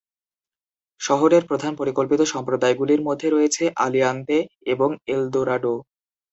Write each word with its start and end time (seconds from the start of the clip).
শহরের 1.01 1.43
প্রধান 1.49 1.73
পরিকল্পিত 1.75 2.21
সম্প্রদায়গুলির 2.33 3.01
মধ্যে 3.07 3.27
রয়েছে 3.29 3.63
আলিয়ান্তে 3.85 4.37
এবং 4.73 4.89
এলদোরাডো। 5.07 5.75